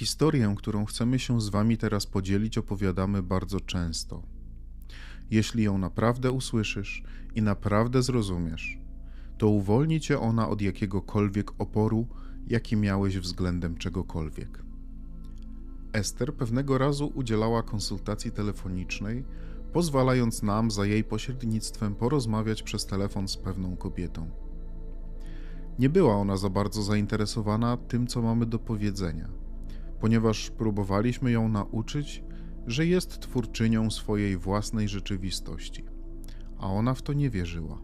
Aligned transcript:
Historię, 0.00 0.54
którą 0.56 0.84
chcemy 0.84 1.18
się 1.18 1.40
z 1.40 1.48
Wami 1.48 1.78
teraz 1.78 2.06
podzielić, 2.06 2.58
opowiadamy 2.58 3.22
bardzo 3.22 3.60
często. 3.60 4.22
Jeśli 5.30 5.62
ją 5.62 5.78
naprawdę 5.78 6.30
usłyszysz 6.32 7.02
i 7.34 7.42
naprawdę 7.42 8.02
zrozumiesz, 8.02 8.78
to 9.38 9.48
uwolni 9.48 10.00
cię 10.00 10.20
ona 10.20 10.48
od 10.48 10.60
jakiegokolwiek 10.60 11.60
oporu, 11.60 12.06
jaki 12.46 12.76
miałeś 12.76 13.18
względem 13.18 13.76
czegokolwiek. 13.76 14.62
Ester 15.92 16.34
pewnego 16.34 16.78
razu 16.78 17.12
udzielała 17.14 17.62
konsultacji 17.62 18.30
telefonicznej, 18.32 19.24
pozwalając 19.72 20.42
nam 20.42 20.70
za 20.70 20.86
jej 20.86 21.04
pośrednictwem 21.04 21.94
porozmawiać 21.94 22.62
przez 22.62 22.86
telefon 22.86 23.28
z 23.28 23.36
pewną 23.36 23.76
kobietą. 23.76 24.30
Nie 25.78 25.88
była 25.88 26.16
ona 26.16 26.36
za 26.36 26.50
bardzo 26.50 26.82
zainteresowana 26.82 27.76
tym, 27.76 28.06
co 28.06 28.22
mamy 28.22 28.46
do 28.46 28.58
powiedzenia, 28.58 29.40
ponieważ 30.00 30.50
próbowaliśmy 30.50 31.30
ją 31.30 31.48
nauczyć, 31.48 32.24
że 32.66 32.86
jest 32.86 33.20
twórczynią 33.20 33.90
swojej 33.90 34.36
własnej 34.36 34.88
rzeczywistości, 34.88 35.84
a 36.58 36.66
ona 36.66 36.94
w 36.94 37.02
to 37.02 37.12
nie 37.12 37.30
wierzyła. 37.30 37.82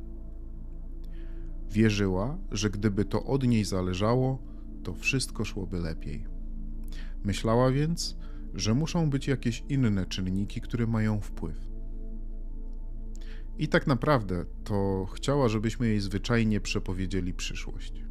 Wierzyła, 1.70 2.38
że 2.50 2.70
gdyby 2.70 3.04
to 3.04 3.24
od 3.24 3.46
niej 3.46 3.64
zależało, 3.64 4.42
to 4.82 4.94
wszystko 4.94 5.44
szłoby 5.44 5.78
lepiej. 5.78 6.26
Myślała 7.24 7.70
więc, 7.70 8.16
że 8.54 8.74
muszą 8.74 9.10
być 9.10 9.28
jakieś 9.28 9.64
inne 9.68 10.06
czynniki, 10.06 10.60
które 10.60 10.86
mają 10.86 11.20
wpływ. 11.20 11.66
I 13.58 13.68
tak 13.68 13.86
naprawdę 13.86 14.44
to 14.64 15.06
chciała, 15.14 15.48
żebyśmy 15.48 15.88
jej 15.88 16.00
zwyczajnie 16.00 16.60
przepowiedzieli 16.60 17.34
przyszłość. 17.34 18.04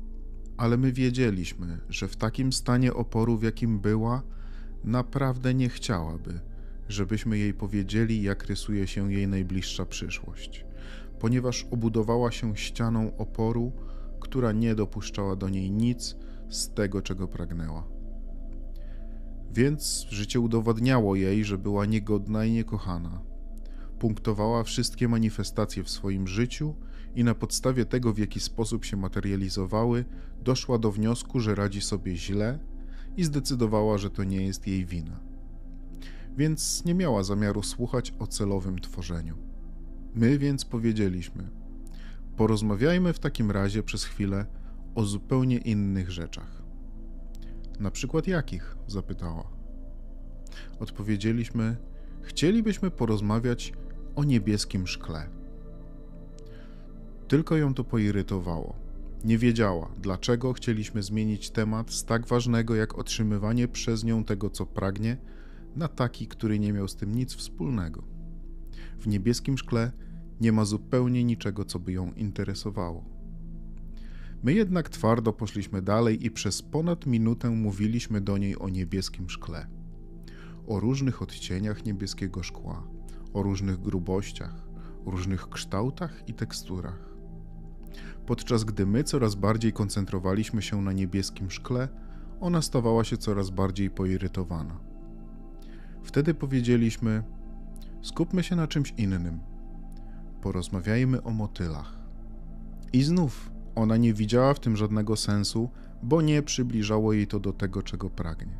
Ale 0.58 0.78
my 0.78 0.92
wiedzieliśmy, 0.92 1.80
że 1.90 2.08
w 2.08 2.16
takim 2.16 2.54
stanie 2.54 2.94
oporu, 2.94 3.38
w 3.38 3.44
jakim 3.44 3.80
była, 3.80 4.24
naprawdę 4.84 5.54
nie 5.54 5.70
chciałaby, 5.70 6.40
żebyśmy 6.90 7.38
jej 7.38 7.54
powiedzieli, 7.54 8.24
jak 8.24 8.46
rysuje 8.46 8.88
się 8.88 9.14
jej 9.14 9.28
najbliższa 9.28 9.86
przyszłość, 9.86 10.66
ponieważ 11.20 11.68
obudowała 11.72 12.32
się 12.32 12.58
ścianą 12.58 13.18
oporu, 13.18 13.72
która 14.20 14.52
nie 14.52 14.76
dopuszczała 14.76 15.36
do 15.36 15.50
niej 15.50 15.72
nic 15.72 16.16
z 16.50 16.74
tego, 16.74 17.02
czego 17.02 17.28
pragnęła. 17.28 17.88
Więc 19.54 20.08
życie 20.10 20.40
udowadniało 20.40 21.16
jej, 21.16 21.46
że 21.46 21.58
była 21.58 21.86
niegodna 21.86 22.46
i 22.46 22.52
niekochana 22.52 23.22
punktowała 24.00 24.64
wszystkie 24.64 25.08
manifestacje 25.08 25.84
w 25.84 25.90
swoim 25.90 26.28
życiu 26.28 26.76
i 27.16 27.24
na 27.24 27.36
podstawie 27.36 27.86
tego, 27.86 28.14
w 28.14 28.18
jaki 28.18 28.40
sposób 28.40 28.86
się 28.86 28.98
materializowały, 28.98 30.06
doszła 30.44 30.78
do 30.78 30.92
wniosku, 30.92 31.40
że 31.40 31.56
radzi 31.56 31.82
sobie 31.82 32.16
źle 32.16 32.60
i 33.18 33.24
zdecydowała, 33.24 33.98
że 33.98 34.10
to 34.10 34.24
nie 34.24 34.46
jest 34.46 34.68
jej 34.68 34.86
wina. 34.86 35.20
Więc 36.38 36.86
nie 36.86 36.94
miała 36.94 37.24
zamiaru 37.24 37.64
słuchać 37.64 38.14
o 38.20 38.28
celowym 38.28 38.80
tworzeniu. 38.80 39.38
My 40.16 40.38
więc 40.38 40.66
powiedzieliśmy: 40.66 41.50
Porozmawiajmy 42.38 43.14
w 43.14 43.20
takim 43.20 43.52
razie 43.52 43.84
przez 43.84 44.04
chwilę 44.04 44.46
o 44.96 45.04
zupełnie 45.04 45.58
innych 45.58 46.12
rzeczach. 46.12 46.64
Na 47.80 47.92
przykład 47.92 48.28
jakich? 48.28 48.78
zapytała. 48.88 49.48
Odpowiedzieliśmy: 50.80 51.78
Chcielibyśmy 52.22 52.92
porozmawiać 52.92 53.74
o 54.16 54.24
niebieskim 54.24 54.88
szkle. 54.88 55.30
Tylko 57.28 57.58
ją 57.58 57.74
to 57.74 57.84
poirytowało. 57.84 58.76
Nie 59.24 59.38
wiedziała, 59.38 59.92
dlaczego 60.02 60.54
chcieliśmy 60.54 61.04
zmienić 61.04 61.50
temat 61.50 61.92
z 61.92 62.06
tak 62.06 62.28
ważnego 62.28 62.76
jak 62.76 62.98
otrzymywanie 62.98 63.68
przez 63.68 64.04
nią 64.04 64.24
tego, 64.24 64.50
co 64.50 64.66
pragnie, 64.66 65.18
na 65.76 65.88
taki, 65.88 66.28
który 66.28 66.60
nie 66.60 66.74
miał 66.74 66.88
z 66.88 66.96
tym 66.96 67.16
nic 67.16 67.36
wspólnego. 67.36 68.04
W 69.00 69.08
niebieskim 69.08 69.58
szkle 69.58 69.92
nie 70.42 70.52
ma 70.52 70.66
zupełnie 70.66 71.24
niczego, 71.24 71.66
co 71.66 71.80
by 71.80 71.92
ją 71.92 72.12
interesowało. 72.14 73.06
My 74.44 74.54
jednak 74.54 74.90
twardo 74.90 75.34
poszliśmy 75.34 75.82
dalej 75.82 76.26
i 76.26 76.32
przez 76.32 76.62
ponad 76.62 77.06
minutę 77.06 77.50
mówiliśmy 77.50 78.22
do 78.22 78.38
niej 78.38 78.60
o 78.60 78.70
niebieskim 78.70 79.30
szkle, 79.30 79.68
o 80.68 80.80
różnych 80.80 81.22
odcieniach 81.22 81.86
niebieskiego 81.86 82.44
szkła, 82.44 82.88
o 83.34 83.44
różnych 83.44 83.82
grubościach, 83.82 84.68
różnych 85.06 85.50
kształtach 85.50 86.30
i 86.30 86.34
teksturach. 86.34 87.15
Podczas 88.26 88.64
gdy 88.64 88.86
my 88.86 89.04
coraz 89.04 89.36
bardziej 89.36 89.74
koncentrowaliśmy 89.74 90.62
się 90.62 90.82
na 90.82 90.94
niebieskim 90.94 91.52
szkle, 91.52 91.88
ona 92.40 92.62
stawała 92.62 93.04
się 93.04 93.18
coraz 93.18 93.50
bardziej 93.50 93.90
poirytowana. 93.90 94.80
Wtedy 96.04 96.34
powiedzieliśmy: 96.34 97.24
Skupmy 98.02 98.44
się 98.44 98.56
na 98.56 98.68
czymś 98.68 98.94
innym. 98.98 99.40
Porozmawiajmy 100.42 101.24
o 101.24 101.32
motylach. 101.32 102.00
I 102.94 103.04
znów 103.04 103.52
ona 103.76 103.98
nie 103.98 104.14
widziała 104.14 104.54
w 104.54 104.60
tym 104.60 104.78
żadnego 104.78 105.16
sensu, 105.16 105.70
bo 106.04 106.22
nie 106.22 106.42
przybliżało 106.42 107.14
jej 107.14 107.28
to 107.28 107.40
do 107.40 107.54
tego, 107.54 107.84
czego 107.84 108.10
pragnie. 108.10 108.58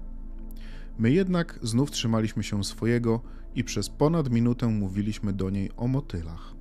My 0.98 1.12
jednak 1.12 1.60
znów 1.62 1.92
trzymaliśmy 1.92 2.44
się 2.44 2.64
swojego 2.64 3.22
i 3.56 3.64
przez 3.64 3.90
ponad 3.90 4.30
minutę 4.30 4.68
mówiliśmy 4.68 5.34
do 5.34 5.50
niej 5.50 5.72
o 5.78 5.88
motylach. 5.88 6.56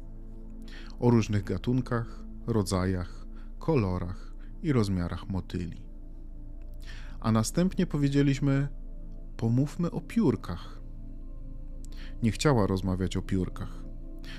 O 1.01 1.11
różnych 1.11 1.45
gatunkach, 1.45 2.24
rodzajach, 2.47 3.27
kolorach 3.59 4.35
i 4.63 4.73
rozmiarach 4.73 5.29
motyli. 5.29 5.83
A 7.21 7.33
następnie 7.33 7.87
powiedzieliśmy: 7.87 8.69
Pomówmy 9.37 9.91
o 9.91 10.01
piórkach. 10.01 10.81
Nie 12.23 12.31
chciała 12.31 12.67
rozmawiać 12.67 13.17
o 13.17 13.23
piórkach. 13.23 13.85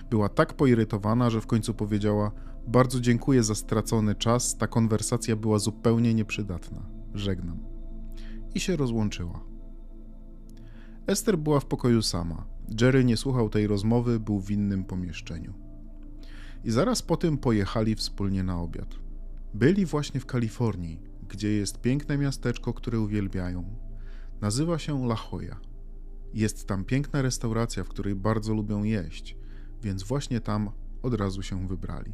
Była 0.10 0.30
tak 0.30 0.54
poirytowana, 0.54 1.30
że 1.30 1.42
w 1.42 1.48
końcu 1.48 1.74
powiedziała: 1.74 2.32
Bardzo 2.68 3.00
dziękuję 3.00 3.44
za 3.44 3.56
stracony 3.56 4.16
czas, 4.16 4.58
ta 4.58 4.68
konwersacja 4.68 5.36
była 5.36 5.60
zupełnie 5.60 6.14
nieprzydatna. 6.14 6.86
Żegnam. 7.14 7.60
I 8.56 8.60
się 8.60 8.76
rozłączyła. 8.76 9.40
Ester 11.08 11.38
była 11.38 11.60
w 11.60 11.66
pokoju 11.66 12.02
sama. 12.02 12.46
Jerry 12.82 13.06
nie 13.06 13.18
słuchał 13.18 13.50
tej 13.50 13.68
rozmowy, 13.68 14.20
był 14.20 14.40
w 14.40 14.52
innym 14.52 14.84
pomieszczeniu. 14.84 15.65
I 16.66 16.72
zaraz 16.72 17.02
po 17.02 17.18
tym 17.18 17.38
pojechali 17.38 17.96
wspólnie 17.96 18.44
na 18.44 18.62
obiad. 18.62 18.96
Byli 19.54 19.86
właśnie 19.86 20.20
w 20.20 20.26
Kalifornii, 20.26 21.02
gdzie 21.30 21.52
jest 21.52 21.82
piękne 21.82 22.18
miasteczko, 22.18 22.74
które 22.74 23.00
uwielbiają. 23.00 23.76
Nazywa 24.42 24.80
się 24.80 25.06
La 25.06 25.16
Jolla. 25.32 25.60
Jest 26.34 26.68
tam 26.68 26.86
piękna 26.86 27.22
restauracja, 27.22 27.84
w 27.84 27.90
której 27.90 28.16
bardzo 28.16 28.54
lubią 28.54 28.84
jeść, 28.84 29.38
więc 29.82 30.04
właśnie 30.04 30.42
tam 30.42 30.70
od 31.02 31.14
razu 31.14 31.44
się 31.44 31.68
wybrali. 31.68 32.14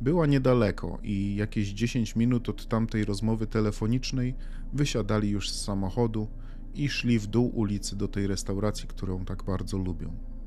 Była 0.00 0.26
niedaleko 0.26 0.98
i 1.02 1.36
jakieś 1.36 1.68
10 1.68 2.16
minut 2.16 2.48
od 2.48 2.68
tamtej 2.68 3.04
rozmowy 3.04 3.46
telefonicznej 3.46 4.34
wysiadali 4.72 5.30
już 5.30 5.50
z 5.50 5.64
samochodu 5.64 6.28
i 6.74 6.88
szli 6.88 7.18
w 7.18 7.26
dół 7.26 7.56
ulicy 7.56 7.96
do 7.96 8.08
tej 8.08 8.26
restauracji, 8.26 8.88
którą 8.88 9.24
tak 9.24 9.44
bardzo 9.44 9.78
lubią. 9.78 10.37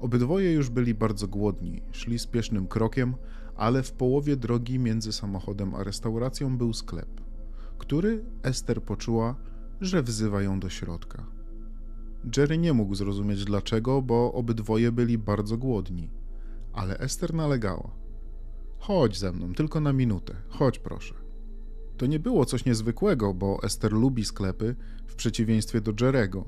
Obydwoje 0.00 0.52
już 0.52 0.70
byli 0.70 0.94
bardzo 0.94 1.28
głodni, 1.28 1.82
szli 1.92 2.18
spiesznym 2.18 2.66
krokiem, 2.66 3.14
ale 3.56 3.82
w 3.82 3.92
połowie 3.92 4.36
drogi 4.36 4.78
między 4.78 5.12
samochodem 5.12 5.74
a 5.74 5.84
restauracją 5.84 6.58
był 6.58 6.72
sklep, 6.72 7.20
który 7.78 8.24
Ester 8.42 8.82
poczuła, 8.82 9.36
że 9.80 10.02
wzywa 10.02 10.42
ją 10.42 10.60
do 10.60 10.68
środka. 10.68 11.26
Jerry 12.36 12.58
nie 12.58 12.72
mógł 12.72 12.94
zrozumieć 12.94 13.44
dlaczego, 13.44 14.02
bo 14.02 14.32
obydwoje 14.32 14.92
byli 14.92 15.18
bardzo 15.18 15.58
głodni, 15.58 16.10
ale 16.72 16.98
Ester 16.98 17.34
nalegała. 17.34 17.90
Chodź 18.78 19.18
ze 19.18 19.32
mną, 19.32 19.54
tylko 19.54 19.80
na 19.80 19.92
minutę, 19.92 20.34
chodź 20.48 20.78
proszę. 20.78 21.14
To 21.96 22.06
nie 22.06 22.18
było 22.18 22.44
coś 22.44 22.64
niezwykłego, 22.64 23.34
bo 23.34 23.62
Ester 23.62 23.92
lubi 23.92 24.24
sklepy, 24.24 24.76
w 25.06 25.14
przeciwieństwie 25.14 25.80
do 25.80 25.92
Jerego, 26.00 26.44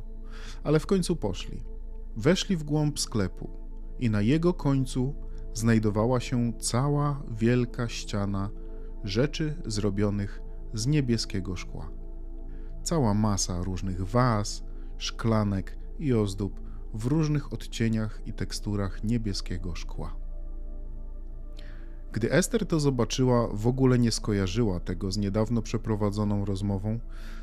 ale 0.65 0.81
w 0.81 0.87
końcu 0.87 1.17
poszli. 1.17 1.72
Weszli 2.17 2.56
w 2.56 2.64
głąb 2.64 3.00
sklepu 3.00 3.50
i 3.99 4.11
na 4.11 4.20
jego 4.20 4.55
końcu 4.55 5.14
znajdowała 5.55 6.20
się 6.20 6.53
cała 6.59 7.23
wielka 7.31 7.88
ściana 7.88 8.50
rzeczy 9.05 9.55
zrobionych 9.67 10.43
z 10.75 10.87
niebieskiego 10.87 11.56
szkła. 11.56 11.91
Cała 12.82 13.14
masa 13.14 13.62
różnych 13.62 14.09
was, 14.09 14.64
szklanek 14.99 15.79
i 15.99 16.12
ozdób 16.12 16.61
w 16.94 17.06
różnych 17.06 17.53
odcieniach 17.53 18.23
i 18.26 18.32
teksturach 18.32 19.05
niebieskiego 19.05 19.75
szkła. 19.75 20.17
Gdy 22.12 22.32
Ester 22.32 22.67
to 22.67 22.81
zobaczyła, 22.81 23.49
w 23.53 23.67
ogóle 23.67 23.99
nie 23.99 24.12
skojarzyła 24.12 24.81
tego 24.81 25.12
z 25.12 25.17
niedawno 25.17 25.62
przeprowadzoną 25.62 26.44
rozmową, 26.44 27.00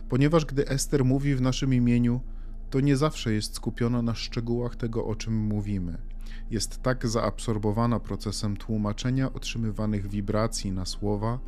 ponieważ 0.10 0.46
gdy 0.46 0.68
Ester 0.68 1.06
mówi 1.06 1.36
w 1.36 1.42
naszym 1.42 1.74
imieniu, 1.74 2.22
to 2.70 2.80
nie 2.80 2.98
zawsze 2.98 3.34
jest 3.34 3.56
skupiona 3.56 4.02
na 4.02 4.16
szczegółach 4.16 4.76
tego, 4.76 5.06
o 5.06 5.16
czym 5.16 5.38
mówimy. 5.38 5.98
Jest 6.52 6.82
tak 6.82 7.08
zaabsorbowana 7.08 8.00
procesem 8.00 8.58
tłumaczenia 8.58 9.34
otrzymywanych 9.34 10.08
wibracji 10.08 10.72
na 10.72 10.86
słowa, 10.86 11.40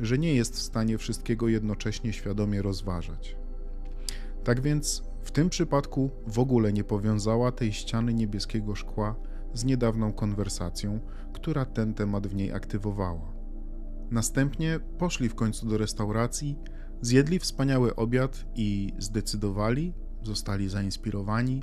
że 0.00 0.18
nie 0.18 0.34
jest 0.34 0.56
w 0.56 0.62
stanie 0.62 0.98
wszystkiego 0.98 1.48
jednocześnie 1.48 2.12
świadomie 2.12 2.62
rozważać. 2.62 3.36
Tak 4.44 4.60
więc 4.60 5.02
w 5.22 5.30
tym 5.30 5.50
przypadku 5.50 6.10
w 6.26 6.38
ogóle 6.38 6.72
nie 6.72 6.84
powiązała 6.84 7.52
tej 7.52 7.72
ściany 7.72 8.14
niebieskiego 8.14 8.74
szkła 8.74 9.14
z 9.54 9.64
niedawną 9.64 10.12
konwersacją, 10.12 11.00
która 11.32 11.64
ten 11.64 11.94
temat 11.94 12.26
w 12.26 12.34
niej 12.34 12.52
aktywowała. 12.52 13.32
Następnie 14.10 14.80
poszli 14.98 15.28
w 15.28 15.34
końcu 15.34 15.66
do 15.66 15.78
restauracji, 15.78 16.56
zjedli 17.00 17.38
wspaniały 17.38 17.96
obiad 17.96 18.44
i 18.54 18.92
zdecydowali, 18.98 19.94
zostali 20.22 20.68
zainspirowani, 20.68 21.62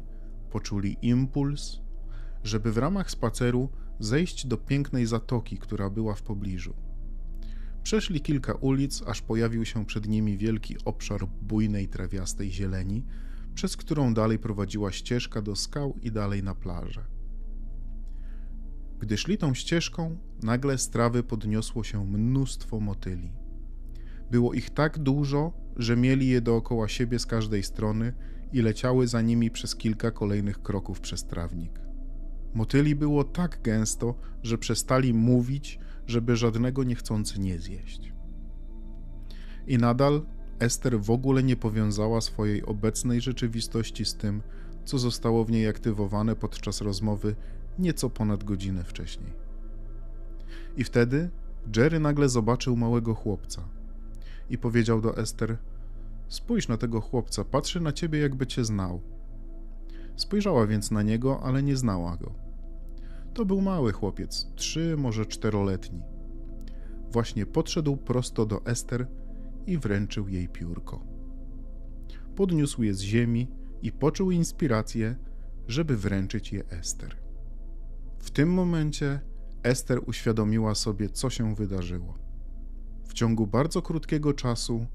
poczuli 0.52 0.98
impuls, 1.02 1.80
żeby 2.44 2.72
w 2.72 2.78
ramach 2.78 3.12
spaceru 3.12 3.69
zejść 4.00 4.48
do 4.48 4.57
pięknej 4.57 5.06
zatoki, 5.06 5.57
która 5.57 5.90
była 5.90 6.16
w 6.16 6.22
pobliżu. 6.22 6.74
Przeszli 7.84 8.22
kilka 8.22 8.54
ulic, 8.54 9.04
aż 9.07 9.22
pojawił 9.22 9.66
się 9.66 9.86
przed 9.86 10.07
nimi 10.07 10.38
wielki 10.38 10.75
obszar 10.86 11.28
bujnej 11.42 11.88
trawiastej 11.88 12.52
zieleni, 12.52 13.06
przez 13.54 13.78
którą 13.78 14.13
dalej 14.13 14.40
prowadziła 14.40 14.92
ścieżka 14.92 15.42
do 15.42 15.56
skał 15.56 15.96
i 16.01 16.12
dalej 16.12 16.44
na 16.44 16.56
plażę. 16.56 17.06
Gdy 19.00 19.18
szli 19.18 19.38
tą 19.38 19.54
ścieżką, 19.54 20.18
nagle 20.44 20.78
z 20.78 20.90
trawy 20.90 21.24
podniosło 21.24 21.84
się 21.84 22.06
mnóstwo 22.06 22.80
motyli. 22.80 23.31
Było 24.31 24.54
ich 24.54 24.69
tak 24.69 25.00
dużo, 25.00 25.54
że 25.75 25.98
mieli 25.98 26.28
je 26.28 26.42
dookoła 26.42 26.88
siebie 26.88 27.19
z 27.19 27.25
każdej 27.25 27.63
strony 27.63 28.13
i 28.56 28.62
leciały 28.62 29.07
za 29.07 29.22
nimi 29.22 29.52
przez 29.52 29.75
kilka 29.75 30.12
kolejnych 30.12 30.62
kroków 30.62 31.00
przez 31.00 31.24
trawnik. 31.24 31.80
Motyli 32.54 32.96
było 32.96 33.24
tak 33.24 33.62
gęsto, 33.62 34.16
że 34.44 34.57
przestali 34.57 35.13
mówić, 35.13 35.80
żeby 36.07 36.36
żadnego 36.36 36.84
niechcący 36.84 37.40
nie 37.40 37.60
zjeść. 37.60 38.13
I 39.68 39.78
nadal 39.78 40.22
Ester 40.60 41.02
w 41.02 41.12
ogóle 41.12 41.44
nie 41.44 41.56
powiązała 41.56 42.22
swojej 42.22 42.66
obecnej 42.66 43.22
rzeczywistości 43.22 44.06
z 44.06 44.16
tym, 44.16 44.42
co 44.86 44.98
zostało 44.98 45.46
w 45.46 45.51
niej 45.51 45.68
aktywowane 45.68 46.36
podczas 46.36 46.81
rozmowy 46.81 47.36
nieco 47.80 48.10
ponad 48.10 48.44
godzinę 48.44 48.84
wcześniej. 48.84 49.34
I 50.78 50.84
wtedy 50.84 51.30
Jerry 51.75 52.00
nagle 52.00 52.30
zobaczył 52.30 52.78
małego 52.78 53.13
chłopca 53.13 53.62
i 54.50 54.58
powiedział 54.58 55.01
do 55.01 55.18
Ester: 55.18 55.58
Spójrz 56.27 56.68
na 56.68 56.77
tego 56.77 57.01
chłopca, 57.01 57.44
patrzy 57.44 57.81
na 57.81 57.92
ciebie, 57.92 58.19
jakby 58.19 58.48
cię 58.48 58.66
znał. 58.66 59.01
Spojrzała 60.16 60.68
więc 60.68 60.92
na 60.92 61.01
niego, 61.01 61.39
ale 61.44 61.63
nie 61.63 61.77
znała 61.77 62.18
go. 62.18 62.36
To 63.33 63.45
był 63.45 63.62
mały 63.62 63.92
chłopiec, 63.92 64.48
trzy, 64.56 64.95
może 64.98 65.25
czteroletni. 65.25 66.01
Właśnie 67.12 67.45
podszedł 67.45 67.98
prosto 67.98 68.45
do 68.45 68.66
Ester 68.66 69.07
i 69.68 69.77
wręczył 69.77 70.27
jej 70.27 70.50
piórko. 70.50 71.06
Podniósł 72.36 72.83
je 72.83 72.94
z 72.94 73.01
ziemi 73.01 73.48
i 73.81 73.92
poczuł 73.92 74.31
inspirację, 74.31 75.16
żeby 75.68 75.98
wręczyć 75.98 76.54
je 76.54 76.69
Ester. 76.69 77.18
W 78.19 78.31
tym 78.31 78.54
momencie 78.54 79.19
Ester 79.63 80.00
uświadomiła 80.06 80.75
sobie, 80.75 81.10
co 81.10 81.30
się 81.30 81.56
wydarzyło. 81.56 82.18
W 83.07 83.13
ciągu 83.13 83.48
bardzo 83.48 83.81
krótkiego 83.81 84.33
czasu 84.33 84.86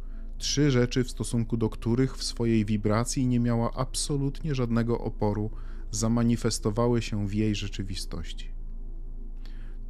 trzy 0.40 0.70
rzeczy, 0.70 1.04
w 1.04 1.10
stosunku 1.10 1.56
do 1.56 1.68
których 1.68 2.16
w 2.16 2.24
swojej 2.24 2.64
wibracji 2.64 3.26
nie 3.26 3.40
miała 3.40 3.72
absolutnie 3.74 4.54
żadnego 4.54 4.98
oporu, 4.98 5.50
zamanifestowały 5.90 7.02
się 7.02 7.28
w 7.28 7.34
jej 7.34 7.54
rzeczywistości. 7.54 8.52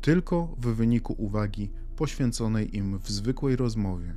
Tylko 0.01 0.57
w 0.59 0.67
wyniku 0.67 1.15
uwagi 1.19 1.71
poświęconej 1.97 2.77
im 2.77 2.99
w 2.99 3.11
zwykłej 3.11 3.57
rozmowie. 3.57 4.17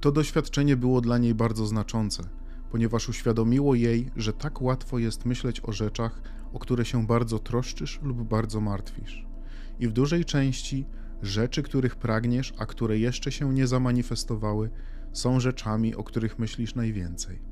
To 0.00 0.12
doświadczenie 0.12 0.76
było 0.76 1.00
dla 1.00 1.18
niej 1.18 1.34
bardzo 1.34 1.66
znaczące, 1.66 2.22
ponieważ 2.70 3.08
uświadomiło 3.08 3.74
jej, 3.74 4.10
że 4.16 4.32
tak 4.32 4.62
łatwo 4.62 4.98
jest 4.98 5.24
myśleć 5.24 5.60
o 5.64 5.72
rzeczach, 5.72 6.22
o 6.52 6.58
które 6.58 6.84
się 6.84 7.06
bardzo 7.06 7.38
troszczysz 7.38 8.00
lub 8.02 8.22
bardzo 8.22 8.60
martwisz. 8.60 9.26
I 9.80 9.88
w 9.88 9.92
dużej 9.92 10.24
części 10.24 10.86
rzeczy, 11.22 11.62
których 11.62 11.96
pragniesz, 11.96 12.52
a 12.58 12.66
które 12.66 12.98
jeszcze 12.98 13.32
się 13.32 13.54
nie 13.54 13.66
zamanifestowały, 13.66 14.70
są 15.12 15.40
rzeczami, 15.40 15.94
o 15.94 16.04
których 16.04 16.38
myślisz 16.38 16.74
najwięcej. 16.74 17.42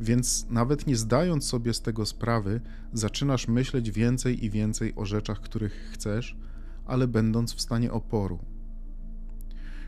Więc 0.00 0.46
nawet 0.50 0.86
nie 0.86 0.96
zdając 0.96 1.44
sobie 1.44 1.74
z 1.74 1.82
tego 1.82 2.06
sprawy, 2.06 2.60
zaczynasz 2.92 3.48
myśleć 3.48 3.90
więcej 3.90 4.44
i 4.44 4.50
więcej 4.50 4.92
o 4.96 5.04
rzeczach, 5.04 5.40
których 5.40 5.72
chcesz, 5.92 6.36
ale 6.86 7.08
będąc 7.08 7.54
w 7.54 7.60
stanie 7.60 7.92
oporu. 7.92 8.38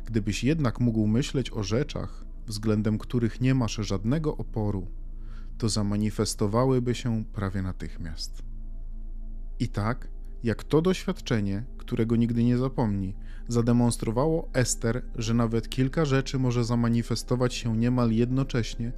Gdybyś 0.04 0.44
jednak 0.44 0.80
mógł 0.80 1.06
myśleć 1.06 1.52
o 1.52 1.62
rzeczach, 1.62 2.24
względem 2.46 2.98
których 2.98 3.40
nie 3.40 3.54
masz 3.54 3.74
żadnego 3.74 4.36
oporu, 4.36 4.90
to 5.58 5.68
zamanifestowałyby 5.68 6.94
się 6.94 7.24
prawie 7.24 7.62
natychmiast. 7.62 8.42
I 9.58 9.68
tak, 9.68 10.08
jak 10.42 10.64
to 10.64 10.82
doświadczenie, 10.82 11.64
którego 11.78 12.16
nigdy 12.16 12.44
nie 12.44 12.58
zapomni, 12.58 13.16
zademonstrowało 13.48 14.48
Ester, 14.52 15.02
że 15.14 15.34
nawet 15.34 15.68
kilka 15.68 16.04
rzeczy 16.04 16.38
może 16.38 16.64
zamanifestować 16.64 17.54
się 17.54 17.76
niemal 17.76 18.10
jednocześnie, 18.10 18.92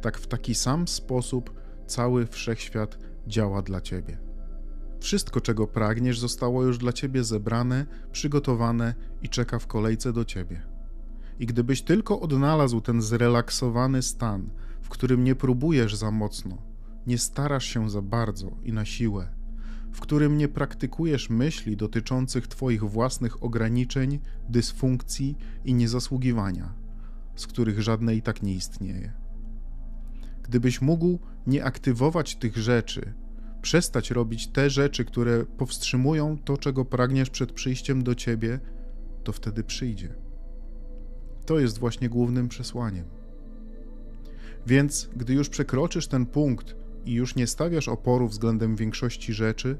tak 0.00 0.18
w 0.18 0.26
taki 0.26 0.54
sam 0.54 0.88
sposób 0.88 1.52
cały 1.86 2.26
wszechświat 2.26 2.98
działa 3.26 3.62
dla 3.62 3.80
ciebie. 3.80 4.18
Wszystko, 5.00 5.40
czego 5.40 5.66
pragniesz, 5.66 6.18
zostało 6.18 6.64
już 6.64 6.78
dla 6.78 6.92
ciebie 6.92 7.24
zebrane, 7.24 7.86
przygotowane 8.12 8.94
i 9.22 9.28
czeka 9.28 9.58
w 9.58 9.66
kolejce 9.66 10.12
do 10.12 10.24
ciebie. 10.24 10.62
I 11.38 11.46
gdybyś 11.46 11.82
tylko 11.82 12.20
odnalazł 12.20 12.80
ten 12.80 13.02
zrelaksowany 13.02 14.02
stan, 14.02 14.50
w 14.82 14.88
którym 14.88 15.24
nie 15.24 15.34
próbujesz 15.34 15.94
za 15.94 16.10
mocno, 16.10 16.58
nie 17.06 17.18
starasz 17.18 17.64
się 17.64 17.90
za 17.90 18.02
bardzo 18.02 18.50
i 18.62 18.72
na 18.72 18.84
siłę, 18.84 19.37
w 19.92 20.00
którym 20.00 20.38
nie 20.38 20.48
praktykujesz 20.48 21.30
myśli 21.30 21.76
dotyczących 21.76 22.46
Twoich 22.46 22.84
własnych 22.84 23.42
ograniczeń, 23.42 24.18
dysfunkcji 24.48 25.36
i 25.64 25.74
niezasługiwania, 25.74 26.74
z 27.36 27.46
których 27.46 27.82
żadne 27.82 28.16
i 28.16 28.22
tak 28.22 28.42
nie 28.42 28.54
istnieje. 28.54 29.12
Gdybyś 30.42 30.80
mógł 30.80 31.18
nie 31.46 31.64
aktywować 31.64 32.36
tych 32.36 32.56
rzeczy, 32.56 33.14
przestać 33.62 34.10
robić 34.10 34.48
te 34.48 34.70
rzeczy, 34.70 35.04
które 35.04 35.44
powstrzymują 35.44 36.38
to, 36.38 36.56
czego 36.56 36.84
pragniesz 36.84 37.30
przed 37.30 37.52
przyjściem 37.52 38.02
do 38.02 38.14
Ciebie, 38.14 38.60
to 39.24 39.32
wtedy 39.32 39.64
przyjdzie. 39.64 40.14
To 41.46 41.58
jest 41.58 41.78
właśnie 41.78 42.08
głównym 42.08 42.48
przesłaniem. 42.48 43.04
Więc 44.66 45.10
gdy 45.16 45.34
już 45.34 45.48
przekroczysz 45.48 46.06
ten 46.06 46.26
punkt 46.26 46.76
i 47.08 47.12
już 47.12 47.34
nie 47.34 47.46
stawiasz 47.46 47.88
oporu 47.88 48.28
względem 48.28 48.76
większości 48.76 49.32
rzeczy, 49.32 49.78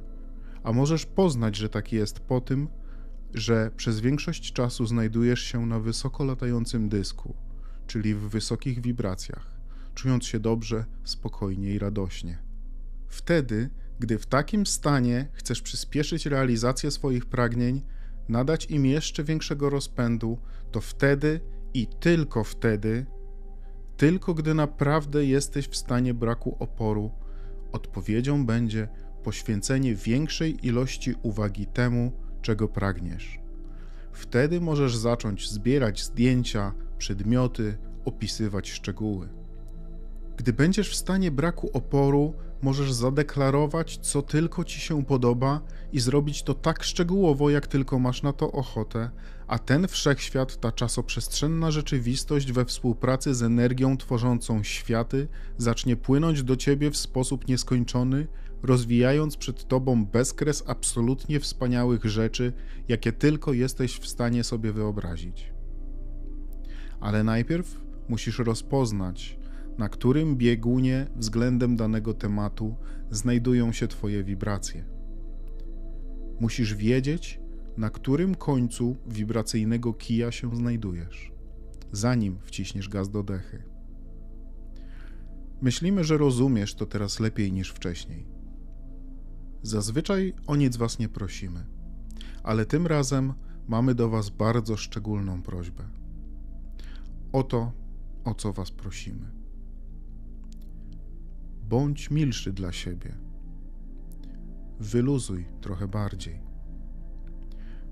a 0.62 0.72
możesz 0.72 1.06
poznać, 1.06 1.56
że 1.56 1.68
tak 1.68 1.92
jest 1.92 2.20
po 2.20 2.40
tym, 2.40 2.68
że 3.34 3.70
przez 3.76 4.00
większość 4.00 4.52
czasu 4.52 4.86
znajdujesz 4.86 5.40
się 5.40 5.66
na 5.66 5.80
wysoko 5.80 6.24
latającym 6.24 6.88
dysku, 6.88 7.34
czyli 7.86 8.14
w 8.14 8.20
wysokich 8.20 8.80
wibracjach, 8.82 9.60
czując 9.94 10.26
się 10.26 10.40
dobrze, 10.40 10.84
spokojnie 11.04 11.74
i 11.74 11.78
radośnie. 11.78 12.38
Wtedy, 13.08 13.70
gdy 13.98 14.18
w 14.18 14.26
takim 14.26 14.66
stanie 14.66 15.28
chcesz 15.32 15.62
przyspieszyć 15.62 16.26
realizację 16.26 16.90
swoich 16.90 17.26
pragnień, 17.26 17.82
nadać 18.28 18.66
im 18.66 18.86
jeszcze 18.86 19.24
większego 19.24 19.70
rozpędu, 19.70 20.38
to 20.72 20.80
wtedy 20.80 21.40
i 21.74 21.86
tylko 22.00 22.44
wtedy 22.44 23.06
tylko 23.98 24.34
gdy 24.34 24.54
naprawdę 24.54 25.24
jesteś 25.24 25.68
w 25.68 25.76
stanie 25.76 26.14
braku 26.14 26.56
oporu, 26.58 27.10
odpowiedzią 27.72 28.46
będzie 28.46 28.88
poświęcenie 29.22 29.94
większej 29.94 30.66
ilości 30.66 31.14
uwagi 31.22 31.66
temu, 31.66 32.12
czego 32.42 32.68
pragniesz. 32.68 33.38
Wtedy 34.12 34.60
możesz 34.60 34.96
zacząć 34.96 35.50
zbierać 35.50 36.04
zdjęcia, 36.04 36.74
przedmioty, 36.98 37.78
opisywać 38.04 38.70
szczegóły. 38.70 39.28
Gdy 40.38 40.52
będziesz 40.52 40.90
w 40.90 40.96
stanie 40.96 41.30
braku 41.30 41.70
oporu, 41.72 42.34
możesz 42.62 42.92
zadeklarować, 42.92 43.98
co 44.02 44.22
tylko 44.22 44.64
ci 44.64 44.80
się 44.80 45.04
podoba 45.04 45.60
i 45.92 46.00
zrobić 46.00 46.42
to 46.42 46.54
tak 46.54 46.82
szczegółowo, 46.82 47.50
jak 47.50 47.66
tylko 47.66 47.98
masz 47.98 48.22
na 48.22 48.32
to 48.32 48.52
ochotę, 48.52 49.10
a 49.46 49.58
ten 49.58 49.88
wszechświat, 49.88 50.60
ta 50.60 50.72
czasoprzestrzenna 50.72 51.70
rzeczywistość 51.70 52.52
we 52.52 52.64
współpracy 52.64 53.34
z 53.34 53.42
energią 53.42 53.96
tworzącą 53.96 54.62
światy, 54.62 55.28
zacznie 55.56 55.96
płynąć 55.96 56.42
do 56.42 56.56
ciebie 56.56 56.90
w 56.90 56.96
sposób 56.96 57.48
nieskończony, 57.48 58.26
rozwijając 58.62 59.36
przed 59.36 59.68
tobą 59.68 60.06
bezkres 60.06 60.64
absolutnie 60.66 61.40
wspaniałych 61.40 62.04
rzeczy, 62.04 62.52
jakie 62.88 63.12
tylko 63.12 63.52
jesteś 63.52 63.98
w 63.98 64.08
stanie 64.08 64.44
sobie 64.44 64.72
wyobrazić. 64.72 65.52
Ale 67.00 67.24
najpierw 67.24 67.80
musisz 68.08 68.38
rozpoznać, 68.38 69.38
na 69.78 69.88
którym 69.88 70.36
biegunie 70.36 71.06
względem 71.16 71.76
danego 71.76 72.14
tematu 72.14 72.76
znajdują 73.10 73.72
się 73.72 73.88
Twoje 73.88 74.24
wibracje. 74.24 74.84
Musisz 76.40 76.74
wiedzieć, 76.74 77.40
na 77.76 77.90
którym 77.90 78.34
końcu 78.34 78.96
wibracyjnego 79.06 79.92
kija 79.94 80.32
się 80.32 80.56
znajdujesz, 80.56 81.32
zanim 81.92 82.38
wciśniesz 82.42 82.88
gaz 82.88 83.10
do 83.10 83.22
dechy. 83.22 83.62
Myślimy, 85.60 86.04
że 86.04 86.16
rozumiesz 86.16 86.74
to 86.74 86.86
teraz 86.86 87.20
lepiej 87.20 87.52
niż 87.52 87.70
wcześniej. 87.70 88.26
Zazwyczaj 89.62 90.34
o 90.46 90.56
nic 90.56 90.76
was 90.76 90.98
nie 90.98 91.08
prosimy, 91.08 91.66
ale 92.42 92.66
tym 92.66 92.86
razem 92.86 93.32
mamy 93.68 93.94
do 93.94 94.08
was 94.08 94.30
bardzo 94.30 94.76
szczególną 94.76 95.42
prośbę. 95.42 95.84
O 97.32 97.42
to, 97.42 97.72
o 98.24 98.34
co 98.34 98.52
was 98.52 98.70
prosimy. 98.70 99.37
Bądź 101.68 102.10
milszy 102.10 102.52
dla 102.52 102.72
siebie. 102.72 103.14
Wyluzuj 104.80 105.46
trochę 105.60 105.88
bardziej. 105.88 106.40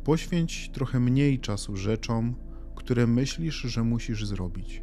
Poświęć 0.04 0.70
trochę 0.72 1.00
mniej 1.00 1.40
czasu 1.40 1.76
rzeczom, 1.76 2.34
które 2.74 3.06
myślisz, 3.06 3.54
że 3.54 3.82
musisz 3.82 4.26
zrobić. 4.26 4.82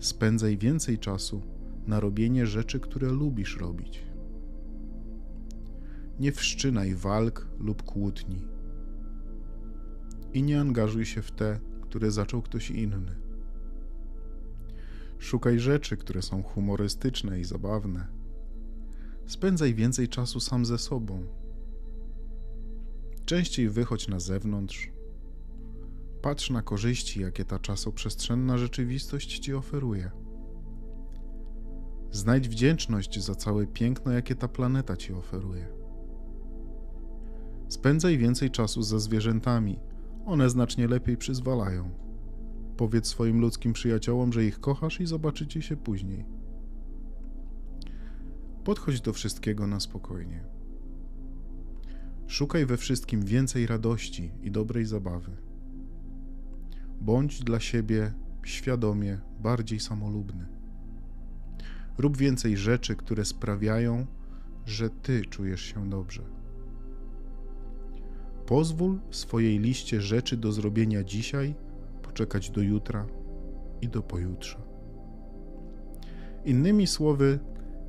Spędzaj 0.00 0.58
więcej 0.58 0.98
czasu 0.98 1.42
na 1.86 2.00
robienie 2.00 2.46
rzeczy, 2.46 2.80
które 2.80 3.08
lubisz 3.08 3.56
robić. 3.56 4.02
Nie 6.20 6.32
wszczynaj 6.32 6.94
walk 6.94 7.48
lub 7.58 7.82
kłótni. 7.82 8.48
I 10.32 10.42
nie 10.42 10.60
angażuj 10.60 11.04
się 11.04 11.22
w 11.22 11.32
te, 11.32 11.60
które 11.80 12.10
zaczął 12.10 12.42
ktoś 12.42 12.70
inny. 12.70 13.25
Szukaj 15.18 15.58
rzeczy, 15.58 15.96
które 15.96 16.22
są 16.22 16.42
humorystyczne 16.42 17.40
i 17.40 17.44
zabawne. 17.44 18.08
Spędzaj 19.26 19.74
więcej 19.74 20.08
czasu 20.08 20.40
sam 20.40 20.64
ze 20.64 20.78
sobą. 20.78 21.26
Częściej 23.24 23.68
wychodź 23.68 24.08
na 24.08 24.20
zewnątrz. 24.20 24.90
Patrz 26.22 26.50
na 26.50 26.62
korzyści, 26.62 27.20
jakie 27.20 27.44
ta 27.44 27.58
czasoprzestrzenna 27.58 28.58
rzeczywistość 28.58 29.38
ci 29.38 29.54
oferuje. 29.54 30.10
Znajdź 32.10 32.48
wdzięczność 32.48 33.24
za 33.24 33.34
całe 33.34 33.66
piękno, 33.66 34.12
jakie 34.12 34.34
ta 34.34 34.48
planeta 34.48 34.96
ci 34.96 35.12
oferuje. 35.12 35.68
Spędzaj 37.68 38.18
więcej 38.18 38.50
czasu 38.50 38.82
ze 38.82 39.00
zwierzętami, 39.00 39.78
one 40.26 40.50
znacznie 40.50 40.88
lepiej 40.88 41.16
przyzwalają. 41.16 42.05
Powiedz 42.76 43.06
swoim 43.06 43.40
ludzkim 43.40 43.72
przyjaciołom, 43.72 44.32
że 44.32 44.44
ich 44.44 44.60
kochasz 44.60 45.00
i 45.00 45.06
zobaczycie 45.06 45.62
się 45.62 45.76
później. 45.76 46.24
Podchodź 48.64 49.00
do 49.00 49.12
wszystkiego 49.12 49.66
na 49.66 49.80
spokojnie. 49.80 50.44
Szukaj 52.26 52.66
we 52.66 52.76
wszystkim 52.76 53.24
więcej 53.24 53.66
radości 53.66 54.30
i 54.42 54.50
dobrej 54.50 54.84
zabawy. 54.84 55.30
Bądź 57.00 57.44
dla 57.44 57.60
siebie 57.60 58.12
świadomie 58.44 59.20
bardziej 59.40 59.80
samolubny. 59.80 60.46
Rób 61.98 62.16
więcej 62.16 62.56
rzeczy, 62.56 62.96
które 62.96 63.24
sprawiają, 63.24 64.06
że 64.66 64.90
ty 64.90 65.24
czujesz 65.24 65.60
się 65.60 65.90
dobrze. 65.90 66.22
Pozwól 68.46 69.00
swojej 69.10 69.58
liście 69.58 70.00
rzeczy 70.00 70.36
do 70.36 70.52
zrobienia 70.52 71.04
dzisiaj 71.04 71.54
poczekać 72.16 72.50
do 72.50 72.62
jutra 72.62 73.06
i 73.82 73.88
do 73.88 74.02
pojutrze. 74.02 74.58
Innymi 76.44 76.86
słowy, 76.86 77.38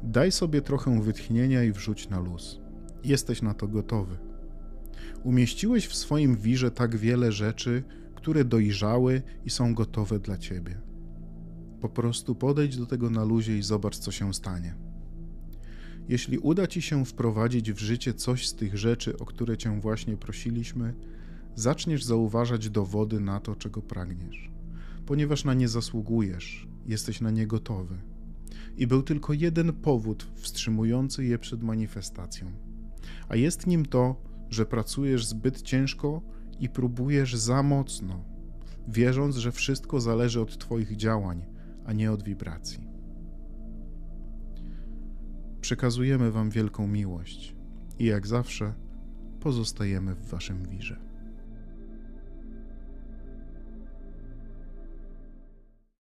daj 0.04 0.32
sobie 0.32 0.62
trochę 0.62 1.02
wytchnienia 1.02 1.64
i 1.64 1.72
wrzuć 1.72 2.10
na 2.10 2.20
luz. 2.20 2.60
Jesteś 3.04 3.42
na 3.42 3.54
to 3.54 3.68
gotowy. 3.68 4.18
Umieściłeś 5.24 5.88
w 5.88 5.96
swoim 5.96 6.36
wirze 6.36 6.72
tak 6.72 6.96
wiele 6.96 7.32
rzeczy, 7.32 7.84
które 8.16 8.46
dojrzały 8.46 9.22
i 9.46 9.50
są 9.50 9.74
gotowe 9.74 10.20
dla 10.20 10.38
ciebie. 10.38 10.82
Po 11.82 11.90
prostu 11.90 12.36
podejdź 12.36 12.78
do 12.78 12.86
tego 12.86 13.10
na 13.10 13.24
luzie 13.24 13.58
i 13.58 13.64
zobacz, 13.64 13.98
co 13.98 14.12
się 14.12 14.34
stanie. 14.34 14.76
Jeśli 16.10 16.38
uda 16.38 16.68
ci 16.68 16.82
się 16.82 17.06
wprowadzić 17.06 17.72
w 17.72 17.80
życie 17.80 18.14
coś 18.14 18.48
z 18.48 18.56
tych 18.56 18.78
rzeczy, 18.78 19.18
o 19.18 19.26
które 19.26 19.58
cię 19.58 19.82
właśnie 19.82 20.18
prosiliśmy, 20.18 20.94
zaczniesz 21.58 22.04
zauważać 22.04 22.70
dowody 22.70 23.20
na 23.20 23.40
to, 23.40 23.56
czego 23.56 23.82
pragniesz, 23.82 24.52
ponieważ 25.06 25.46
na 25.46 25.54
nie 25.54 25.68
zasługujesz, 25.68 26.68
jesteś 26.86 27.22
na 27.22 27.32
nie 27.32 27.48
gotowy. 27.48 27.98
I 28.78 28.88
był 28.88 29.04
tylko 29.04 29.34
jeden 29.34 29.74
powód 29.74 30.28
wstrzymujący 30.36 31.26
je 31.26 31.40
przed 31.40 31.64
manifestacją, 31.64 32.52
a 33.30 33.36
jest 33.36 33.68
nim 33.68 33.86
to, 33.86 34.22
że 34.50 34.66
pracujesz 34.66 35.26
zbyt 35.26 35.62
ciężko 35.62 36.22
i 36.60 36.70
próbujesz 36.70 37.36
za 37.36 37.64
mocno, 37.64 38.24
wierząc, 38.88 39.36
że 39.36 39.52
wszystko 39.52 40.02
zależy 40.02 40.42
od 40.42 40.58
Twoich 40.58 40.96
działań, 40.96 41.46
a 41.86 41.94
nie 41.94 42.12
od 42.12 42.24
wibracji. 42.24 42.88
Przekazujemy 45.62 46.32
Wam 46.32 46.50
wielką 46.50 46.88
miłość 46.88 47.56
i 48.00 48.06
jak 48.06 48.28
zawsze 48.28 48.74
pozostajemy 49.40 50.16
w 50.16 50.30
Waszym 50.30 50.70
wirze. 50.70 51.07